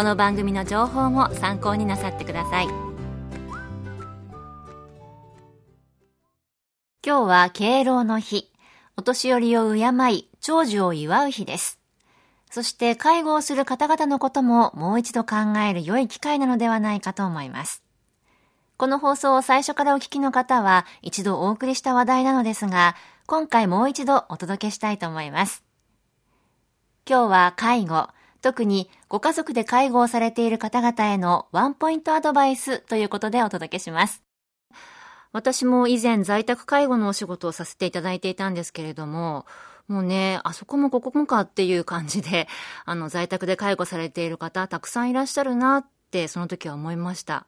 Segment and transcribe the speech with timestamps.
[0.00, 2.68] この番組の情報も参考になさってください。
[7.04, 8.50] 今日は敬老の日。
[8.96, 11.78] お年寄りを敬い長寿を祝う日です。
[12.50, 15.36] そして介護をする方々のことももう一度考
[15.68, 17.82] える良い機会なのではないかと思います。
[18.78, 25.62] この放送を最初からお聞きの方は一度お送りした話題なのですが、今回もう一度お届けしたいと思います。
[27.06, 28.08] 今日は介護、
[28.40, 34.22] 特にご家族で介護をされている方々へのワンポイントアドバイスということでお届けします。
[35.32, 39.46] 私も以前在宅介護のお仕事をさせていただいていたんですけれども、
[39.86, 42.48] もうね、あそこもここもかっていう感じで、
[42.84, 47.46] あの、在宅で介護されている方たくさんいらっしゃるなってその時は思いました。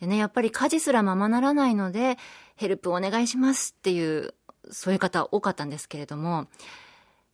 [0.00, 2.18] でね、やっぱり家事すらままならないので、
[2.56, 4.34] ヘルプお願いしますっていう、
[4.70, 6.48] そういう方多かったんですけれども、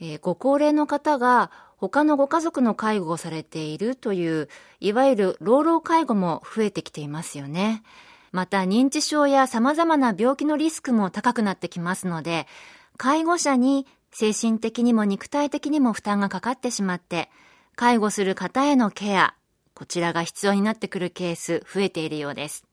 [0.00, 4.48] えー、ご高齢の方が他のご家族の介護をされているという、
[4.80, 7.82] いわゆる老老介護も増えてきていますよね。
[8.32, 12.46] また認知症や様々な病気のリスクも高くなってきますので、
[12.96, 17.30] 介護者に精神的にも肉体的にも負担がかかってしまって、
[17.74, 19.34] 介護する方へのケア、
[19.74, 22.64] こちらが必要になってくるケース増えているようです。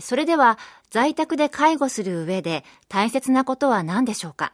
[0.00, 0.56] それでは、
[0.90, 4.52] 在宅で介護する上で大切なことは何でしょうか？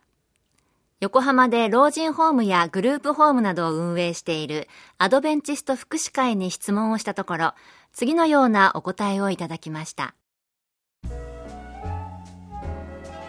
[1.01, 7.55] 横浜で老人ホームやグループホームなどを運営しているアドベンチスト福祉会に質問をしたところ、
[7.93, 10.15] 次のようなお答えをいただきました。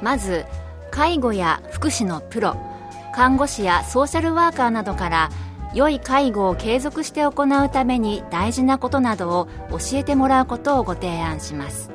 [0.02, 0.46] まず、
[0.92, 2.56] 介護や福祉のプロ、
[3.14, 5.30] 看護師やソーシャルワーカーなどから
[5.74, 11.90] 良い介護を継続して行うために大事なことなどを教えてもらうことをご提案します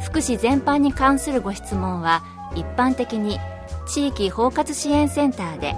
[0.00, 2.24] 福祉全般に関するご質問は
[2.56, 3.38] 一般的に
[3.86, 5.76] 地域包括支援センターで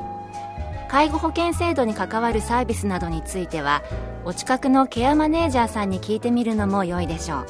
[0.89, 3.83] 介護保険制度に関わるサービスなどについては
[4.25, 7.47] お近くのケアマネージャーさんに聞いてみるのも良いでしょう。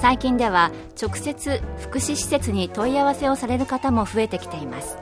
[0.00, 4.98] 最近では直接福祉施設に問い合わせをされる方も増えてきています。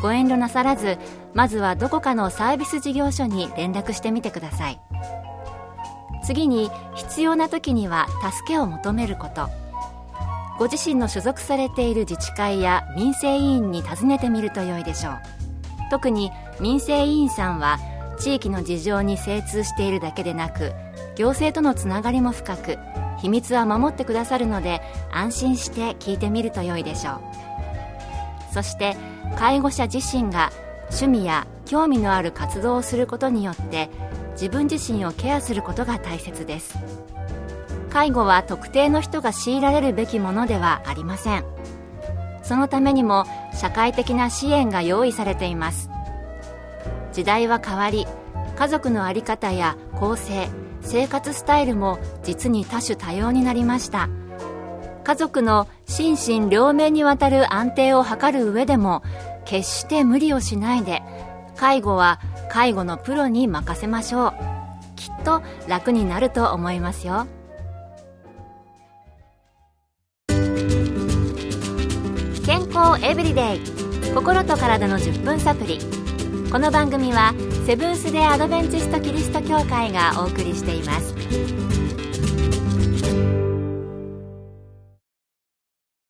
[0.00, 0.98] ご遠慮なさらず
[1.34, 4.80] まずはどこかのサービス事業所に連絡してみてください。
[6.24, 9.63] 次に必要な時には助けを求めること。
[10.58, 15.18] ご自身の所属されている自治会や民生委員に尋ねてみると良いでしょう。
[15.90, 17.78] 特に民生委員さんは
[18.18, 20.72] 地域の事情に精通しているだけでなく
[21.16, 22.78] 行政とのつながりも深く
[23.18, 24.80] 秘密は守ってくださるので
[25.12, 27.20] 安心して聞いてみると良いでしょう。
[28.52, 28.96] そして
[29.36, 30.52] 介護者自身が
[30.90, 33.90] 趣味や興味のある活動をすることによって
[34.32, 36.78] 自分自身をケアすることが大切です。
[37.94, 41.44] 介護は特定の人が強いられるべきものではありません。
[42.42, 43.24] そのためにも
[43.54, 45.90] 社会的な支援が用意されています。
[47.12, 48.08] 時代は変わり
[48.56, 50.48] 家族の在り方や構成
[50.80, 54.08] 生活スタイルも実に多種多様になりました。
[55.04, 56.16] 家族の心
[56.46, 59.04] 身両面にわたる安定を図る上でも
[59.44, 61.04] 決して無理をしないで
[61.56, 62.18] 介護は
[62.50, 64.34] 介護のプロに任せましょう。
[64.96, 67.28] きっと楽になると思いますよ。
[72.74, 73.60] 康エブリデイ
[74.12, 75.78] 心と体の10分サプリ
[76.50, 77.32] この番組は
[77.66, 81.14] セブンス・デ・アドベンチスト・キリスト教会がお送りしています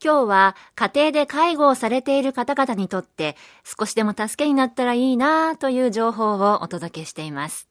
[0.03, 7.69] 今日は家庭で介護をされている方々にとって少しでも助けになったらいいなという情報をお届けしています。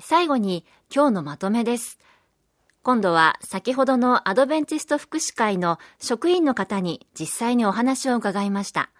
[0.00, 0.64] 最後に
[0.94, 1.98] 今日のまとめです。
[2.82, 8.90] 今度は先ほどのアドベンチスト福祉会の職員の方に実際にお話を伺いました。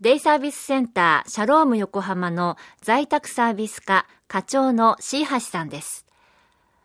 [0.00, 6.06] デイサービスセンターシャローム横浜の在宅サービス課課長のシーハシさんです。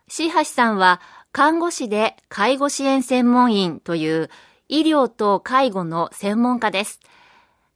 [0.08, 1.00] 椎橋さんは
[1.32, 4.30] 看護師で介護支援専門員という
[4.68, 7.00] 医療と介護の専門家です。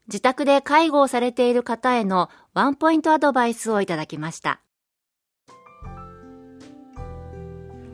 [0.07, 4.62] 自宅で介護をされている方へのワンポイントアドバイスをいただきました。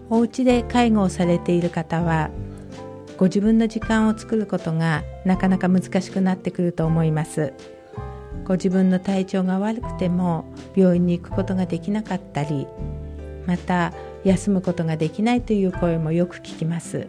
[0.09, 2.31] お家で介護をされている方は
[3.17, 7.53] ご自分の時間を作ることがなかなか難しくなってくると思います。
[8.45, 10.45] ご自分の体調が悪くても
[10.75, 12.65] 病院に行くことができなかったり
[13.45, 17.07] また休むことができないという声もよく聞きます。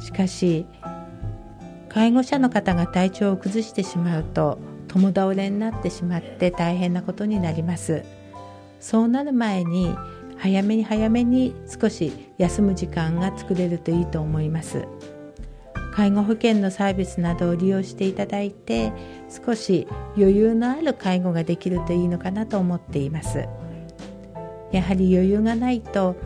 [0.00, 0.66] しかし
[1.88, 8.04] 介護者の方が体調を崩してしまうと共倒れになってしまって大変なことになります。
[8.78, 9.94] そうなる前に
[10.40, 14.88] 早めに早めに少し休む時間が作れるといいと思います。
[15.92, 18.92] 介護保険のサービスなどを利用していただいて
[19.28, 23.46] 少し余裕のある介護ができるといいのかなと思っています。
[24.72, 26.16] やはり余裕がないと、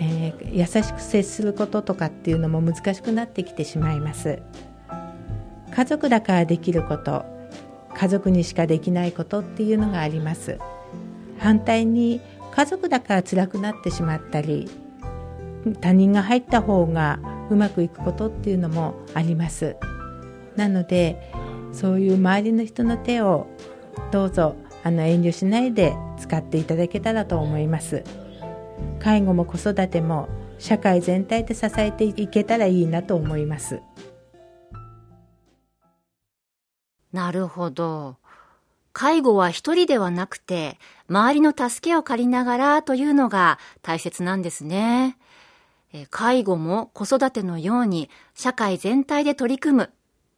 [0.00, 4.42] えー、優しく接することとかっていうのも難しくなってきてしまいます。
[5.70, 7.24] 家族だからできること
[7.94, 10.58] 家族にしかできないことっていうのがあります。
[11.38, 12.20] 反対に
[12.54, 14.70] 家族だから辛くなってしまったり
[15.80, 17.18] 他人が入った方が
[17.50, 19.76] うまくいくことっていうのもあります。
[20.56, 21.32] なので
[21.72, 23.46] そういう周りの人の手を
[24.12, 24.54] どうぞ
[24.84, 28.04] あの遠慮しないで使っていただけたらと思います。
[29.00, 30.28] 介護も子育ても
[30.58, 33.80] 社会全体で支えていけたらいいなと思います。
[37.12, 38.16] なるほど。
[38.94, 40.78] 介護は一人ではなくて、
[41.10, 45.18] 周りの助けを借りながらというのが大切なんですね。
[46.10, 49.90] 介護も子育てのように社会全体で取り組む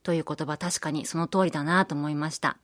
[0.02, 2.56] という言葉確かにその通りだなと思いました。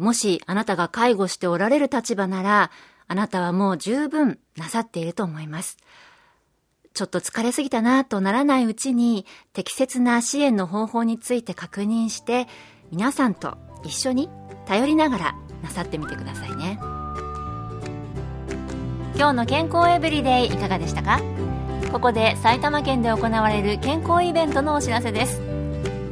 [0.00, 2.70] もしあなたが介護しておられる立場なら、
[3.06, 5.76] あなたはもう十分なさっていると思います。
[6.94, 12.48] ちょっと疲れすぎたなとならないうちに適切な支援の方法について確認して
[12.90, 14.30] 皆さんと一緒に
[14.66, 16.78] 頼りながらなさってみてくださいね。
[19.14, 21.20] 今日の健康エブリデイいかがでしたか？
[21.92, 25.40] ここで埼玉県で行われる健康イベントのお知らせです。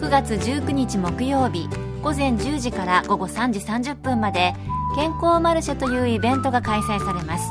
[0.01, 1.69] 9月19日木曜日
[2.03, 4.55] 午前10時から午後3時30分まで
[4.97, 7.51] 健康マルシェというイベントが開催されます。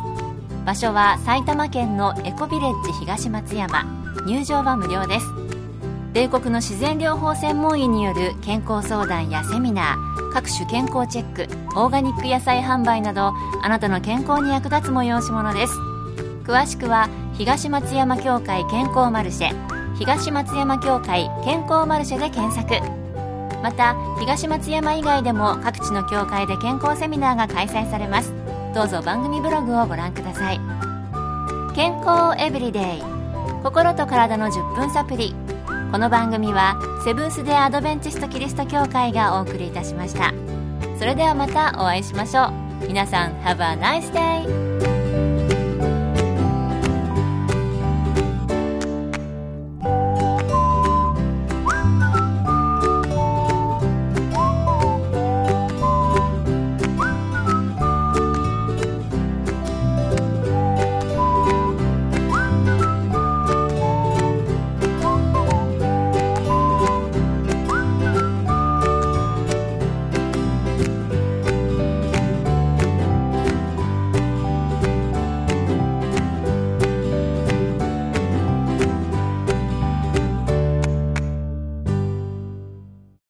[0.65, 3.85] 場所は埼玉県のエコビレッジ東松山。
[4.25, 5.44] 入場は無料です。
[6.15, 11.43] 米国の自然療法専門医による健康相談やセミナー各種健康チェック
[11.77, 15.73] オーガニック野菜販売などあなたの健康に役立つ催し物です。
[16.45, 22.75] 詳しくは東松山協会健康マルシェ東松山協会健康マルシェで検索。
[23.61, 28.33] また東松山以外でも各地の協会で健康セミナーが開催されます。
[28.73, 30.61] どうぞ番組ブログをご覧ください。
[31.75, 33.03] 健康エブリデイ。
[33.63, 35.35] 心と体の10分サプリ。
[35.95, 40.33] この番組はセブンス・デ・アドベンチスト・キリスト教会がお送りいたしました
[40.99, 42.47] それではまたお会いしましょ
[42.83, 44.94] う皆さん Have a nice day!